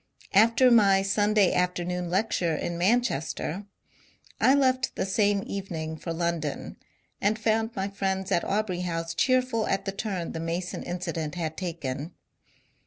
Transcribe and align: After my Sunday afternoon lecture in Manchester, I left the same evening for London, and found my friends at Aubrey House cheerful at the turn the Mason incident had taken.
After 0.33 0.71
my 0.71 1.03
Sunday 1.03 1.53
afternoon 1.53 2.09
lecture 2.09 2.55
in 2.55 2.75
Manchester, 2.75 3.67
I 4.39 4.55
left 4.55 4.95
the 4.95 5.05
same 5.05 5.43
evening 5.45 5.95
for 5.95 6.11
London, 6.11 6.77
and 7.21 7.37
found 7.37 7.75
my 7.75 7.87
friends 7.87 8.31
at 8.31 8.43
Aubrey 8.43 8.79
House 8.81 9.13
cheerful 9.13 9.67
at 9.67 9.85
the 9.85 9.91
turn 9.91 10.31
the 10.31 10.39
Mason 10.39 10.81
incident 10.81 11.35
had 11.35 11.55
taken. 11.55 12.13